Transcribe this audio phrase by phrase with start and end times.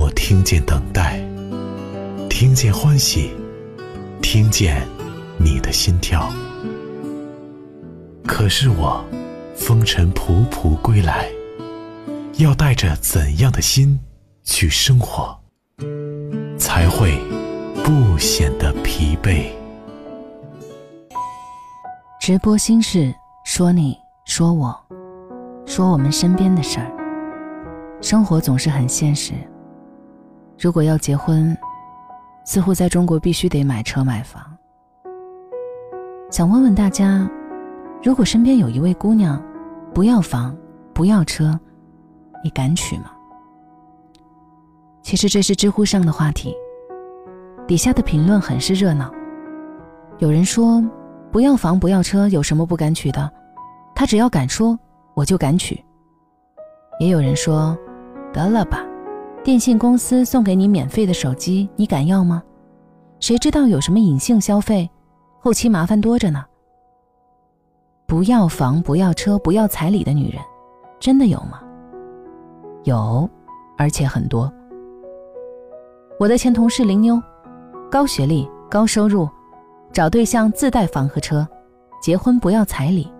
[0.00, 1.20] 我听见等待，
[2.30, 3.32] 听见欢喜，
[4.22, 4.82] 听见
[5.38, 6.32] 你的心跳。
[8.26, 9.04] 可是我
[9.54, 11.28] 风尘仆仆归来，
[12.38, 14.00] 要带着怎样的心
[14.42, 15.38] 去生活，
[16.56, 17.18] 才会
[17.84, 19.48] 不显得疲惫？
[22.18, 24.74] 直播心事，说你，说我，
[25.66, 26.90] 说我们身边的事儿。
[28.00, 29.34] 生活总是很现实。
[30.60, 31.56] 如果要结婚，
[32.44, 34.44] 似乎在中国必须得买车买房。
[36.30, 37.26] 想问问大家，
[38.02, 39.42] 如果身边有一位姑娘，
[39.94, 40.54] 不要房，
[40.92, 41.58] 不要车，
[42.44, 43.10] 你敢娶吗？
[45.00, 46.54] 其实这是知乎上的话题，
[47.66, 49.10] 底下的评论很是热闹。
[50.18, 50.84] 有人说，
[51.32, 53.32] 不要房不要车有什么不敢娶的？
[53.94, 54.78] 他只要敢说，
[55.14, 55.82] 我就敢娶。
[56.98, 57.74] 也有人说，
[58.30, 58.84] 得了吧。
[59.42, 62.42] 电信公司送给你免费的手机，你敢要吗？
[63.20, 64.88] 谁知道有什么隐性消费，
[65.38, 66.44] 后期麻烦多着呢。
[68.06, 70.42] 不要房，不要车，不要彩礼的女人，
[70.98, 71.62] 真的有吗？
[72.84, 73.28] 有，
[73.78, 74.52] 而且很多。
[76.18, 77.20] 我的前同事林妞，
[77.90, 79.26] 高学历、高收入，
[79.90, 81.48] 找对象自带房和车，
[82.02, 83.10] 结婚不要彩礼。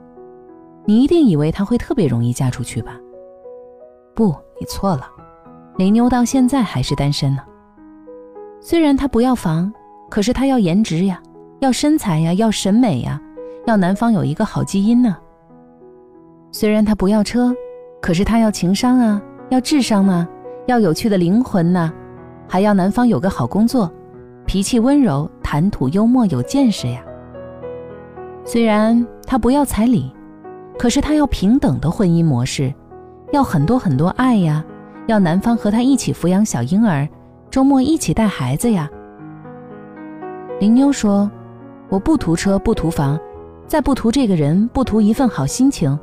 [0.84, 3.00] 你一定以为她会特别容易嫁出去吧？
[4.14, 5.08] 不，你错了。
[5.81, 7.41] 林妞到现在还是单身呢。
[8.61, 9.73] 虽然她不要房，
[10.11, 11.19] 可是她要颜值呀，
[11.61, 13.18] 要身材呀，要审美呀，
[13.67, 15.17] 要男方有一个好基因呢。
[16.52, 17.55] 虽然她不要车，
[18.02, 20.29] 可是她要情商啊，要智商呢，
[20.67, 21.90] 要有趣的灵魂呢，
[22.46, 23.90] 还要男方有个好工作，
[24.45, 27.02] 脾气温柔，谈吐幽默，有见识呀。
[28.45, 30.13] 虽然她不要彩礼，
[30.79, 32.70] 可是她要平等的婚姻模式，
[33.33, 34.63] 要很多很多爱呀。
[35.06, 37.08] 要男方和她一起抚养小婴儿，
[37.50, 38.88] 周末一起带孩子呀。
[40.61, 41.30] 林妞说
[41.88, 43.18] ：“我不图车，不图房，
[43.66, 45.98] 再不图这个人，不图一份好心情，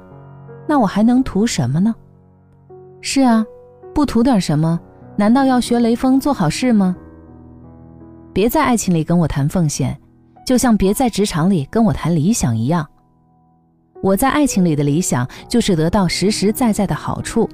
[0.68, 1.94] 那我还能图什么呢？”
[3.00, 3.46] 是啊，
[3.94, 4.80] 不图点什么，
[5.16, 6.96] 难道要学雷锋做好事吗？
[8.34, 9.98] 别在爱情里跟我谈奉献，
[10.46, 12.86] 就像别在职场里跟我谈理想一样。
[14.02, 17.50] 我在爱情里的理想就是得到实实在在的好处。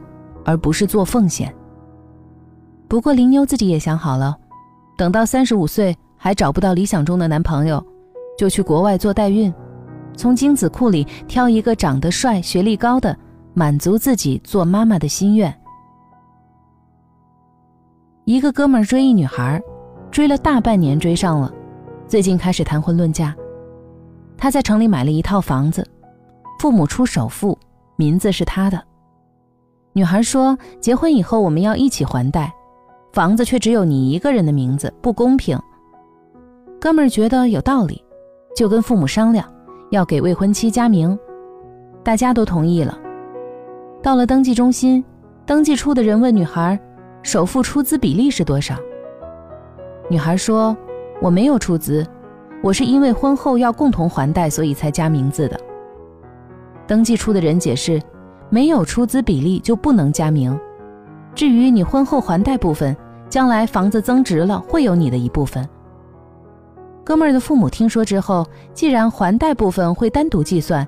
[0.46, 1.54] 而不是做奉献。
[2.88, 4.38] 不过林妞自己也想好了，
[4.98, 7.84] 等到三十五岁还找不到理想中的男朋友，
[8.38, 9.54] 就去国外做代孕，
[10.16, 13.18] 从精子库里挑一个长得帅、学历高的，
[13.54, 15.54] 满足自己做妈妈的心愿。
[18.26, 19.62] 一个哥们儿追一女孩，
[20.12, 21.52] 追了大半年，追上了，
[22.08, 23.36] 最近开始谈婚论嫁。
[24.38, 25.86] 他在城里买了一套房子，
[26.60, 27.58] 父母出首付，
[27.96, 28.82] 名字是他的。
[29.96, 32.52] 女孩说：“结婚以后我们要一起还贷，
[33.12, 35.58] 房子却只有你一个人的名字，不公平。”
[36.82, 38.04] 哥们儿觉得有道理，
[38.56, 39.48] 就跟父母商量，
[39.92, 41.18] 要给未婚妻加名。
[42.04, 42.98] 大家都同意了。
[44.02, 45.06] 到了登记中心，
[45.46, 46.78] 登记处的人问女孩
[47.22, 48.76] ：“首付出资比例是多少？”
[50.10, 50.76] 女孩说
[51.22, 52.06] ：“我没有出资，
[52.64, 55.60] 我是因为婚后要共同还贷，所以才加名字的。”
[56.88, 58.02] 登记处的人解释。
[58.54, 60.56] 没有出资比例就不能加名。
[61.34, 62.96] 至于你婚后还贷部分，
[63.28, 65.68] 将来房子增值了会有你的一部分。
[67.04, 70.88] 哥们儿的父母听说之后，既然还贷部分会单独计算，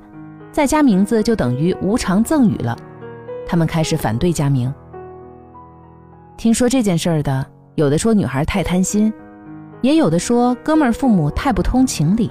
[0.52, 2.78] 再加名字就等于无偿赠与了，
[3.48, 4.72] 他们开始反对加名。
[6.38, 9.12] 听说这件事儿的，有的说女孩太贪心，
[9.82, 12.30] 也有的说哥们儿父母太不通情理。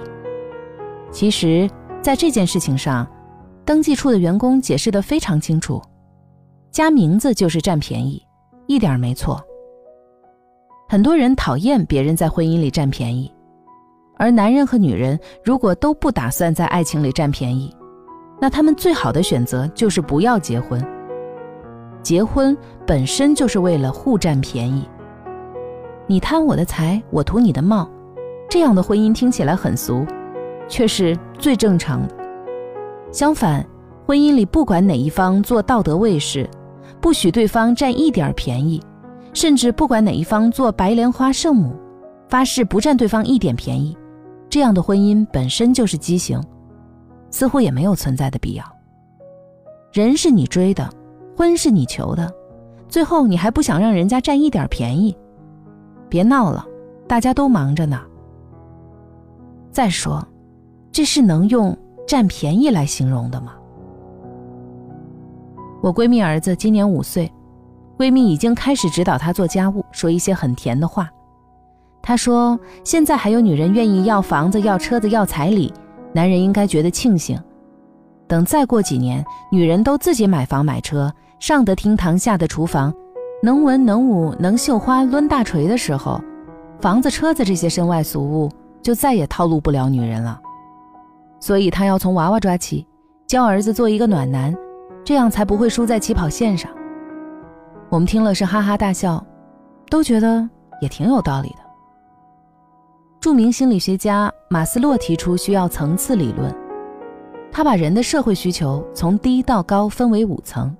[1.11, 1.69] 其实，
[2.01, 3.05] 在这件事情上。
[3.65, 5.81] 登记处的员工解释得非常清楚，
[6.71, 8.23] 加名字就是占便宜，
[8.67, 9.43] 一点没错。
[10.87, 13.33] 很多人讨厌别人在婚姻里占便宜，
[14.17, 17.75] 而男人和女人如果都不打算在爱情里占便宜，
[18.39, 20.79] 那他们最好的选择就是不要结婚。
[22.03, 24.87] 结婚本身就是为了互占便宜，
[26.05, 27.89] 你贪我的财，我图你的貌，
[28.47, 30.05] 这样的婚姻听起来很俗，
[30.67, 32.14] 却是最正常的。
[33.11, 33.65] 相反，
[34.05, 36.49] 婚姻里不管哪一方做道德卫士，
[36.99, 38.81] 不许对方占一点便宜，
[39.33, 41.75] 甚至不管哪一方做白莲花圣母，
[42.27, 43.97] 发誓不占对方一点便宜，
[44.49, 46.41] 这样的婚姻本身就是畸形，
[47.31, 48.65] 似乎也没有存在的必要。
[49.93, 50.89] 人是你追的，
[51.37, 52.29] 婚是你求的，
[52.89, 55.15] 最后你还不想让人家占一点便宜？
[56.09, 56.65] 别闹了，
[57.07, 58.01] 大家都忙着呢。
[59.71, 60.25] 再说，
[60.91, 63.53] 这是能用占便宜来形容的吗？
[65.81, 67.31] 我闺蜜儿子今年五岁，
[67.97, 71.09] 闺蜜已经开始指导他做家务，说一些很甜的话。
[72.01, 75.73] 她说：“现在还有女人愿意要房子、要车子、要彩礼，
[76.13, 77.39] 男人应该觉得庆幸。
[78.27, 82.93] 等再过几年，女人都自己买房买车，上得厅堂，下得厨房，
[83.41, 86.21] 能文能武，能绣花、抡大锤的时候，
[86.79, 88.51] 房子、车子这些身外俗物
[88.83, 90.39] 就再也套路不了女人了。
[91.39, 92.85] 所以他要从娃娃抓起，
[93.27, 94.55] 教儿子做一个暖男。”
[95.05, 96.71] 这样才不会输在起跑线上。
[97.89, 99.23] 我们听了是哈哈大笑，
[99.87, 100.49] 都觉得
[100.81, 101.57] 也挺有道理的。
[103.19, 106.51] 著名心理学家马斯洛提出需要层次理论，
[107.51, 110.75] 他把人的社会需求从低到高分为五层，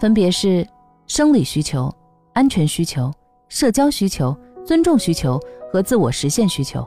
[0.00, 0.66] 分别是
[1.06, 1.88] 生理需求、
[2.32, 3.12] 安全需求、
[3.48, 5.40] 社交需求、尊重需求
[5.72, 6.84] 和自我实现需求。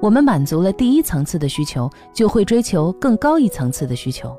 [0.00, 4.36] 我们满足了第一层次的需求，就会追求更高一层次的需求。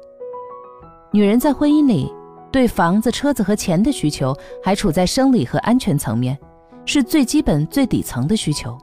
[1.11, 2.11] 女人在婚姻里
[2.51, 6.37] 对房子、车子和钱的需求还处在生理和安全层面，
[6.85, 8.77] 是最基本、最底层的需求。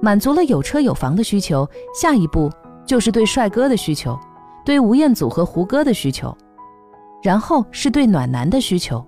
[0.00, 2.50] 满足了有车有房的需求，下一步
[2.86, 4.18] 就是对帅哥的需求，
[4.64, 6.34] 对吴彦祖和胡歌的需求，
[7.22, 9.04] 然后是对暖男的需求，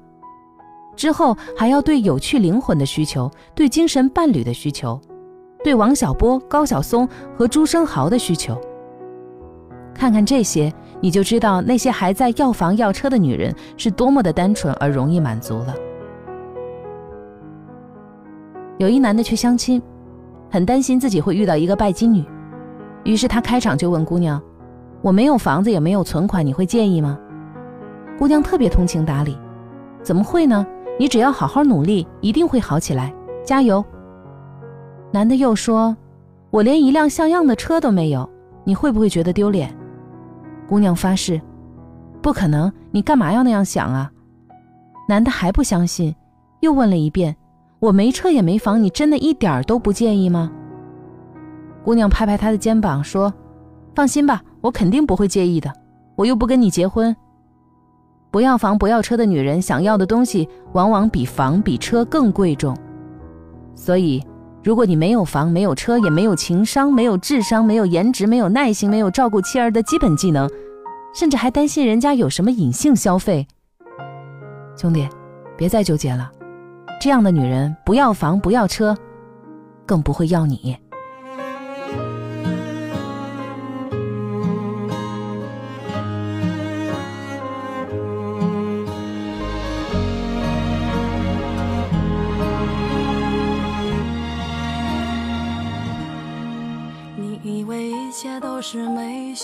[0.96, 5.00] 之后还要对有趣灵魂的需求，对精神伴侣的需求，
[5.64, 8.60] 对王小波、高晓松和朱生豪的需求。
[9.94, 10.72] 看看这些。
[11.04, 15.74] 你就知道那些还在要房要车的女人是多么的单纯而容易满足了。
[18.78, 19.82] 有一男的去相亲，
[20.48, 22.24] 很担心自己会遇到一个拜金女，
[23.02, 24.40] 于是他开场就问姑娘
[25.02, 27.18] ：“我没有房子也没有存款，你会介意吗？”
[28.16, 29.36] 姑娘特别通情达理
[30.04, 30.64] ：“怎么会呢？
[31.00, 33.12] 你只要好好努力，一定会好起来，
[33.44, 33.84] 加油。”
[35.12, 35.94] 男的又说
[36.50, 38.26] ：“我连一辆像样的车都没有，
[38.64, 39.70] 你会不会觉得丢脸？”
[40.66, 41.38] 姑娘发誓
[42.22, 44.10] ：“不可能，你干嘛要那样想啊？”
[45.06, 46.14] 男的还不相信，
[46.60, 47.36] 又问了一遍
[47.78, 50.50] ：“我没车也没房，你真的一点儿都不介意吗？”
[51.84, 53.30] 姑娘拍拍他的肩膀说
[53.94, 55.70] ：“放心吧，我肯定不会介意的。
[56.16, 57.14] 我又不跟你结婚。
[58.30, 62.74] 不要房不要车的女人，想要的东西往往比房比车更贵重。
[63.74, 64.24] 所以。”
[64.64, 70.48] 如果你没有房、没有车、也没有情商、没有智商、没有颜值、没有耐心、没有照顾妻儿的基本技能，
[71.14, 73.46] 甚至还担心人家有什么隐性消费，
[74.76, 75.08] 兄弟，
[75.56, 76.30] 别再纠结了。
[77.00, 78.96] 这样的女人不要房、不要车，
[79.84, 80.76] 更不会要你。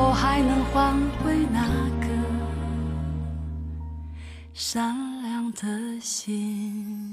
[0.00, 1.60] 否还能换回那
[2.00, 2.06] 个
[4.54, 7.12] 善良的心？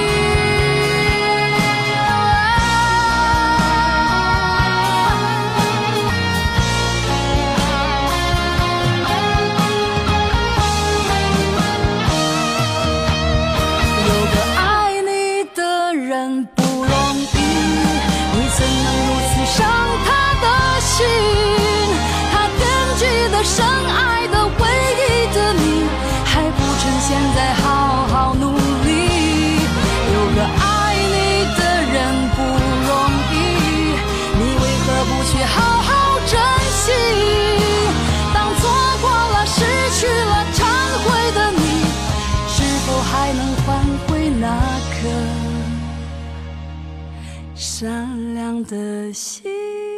[47.61, 49.90] 善良的心？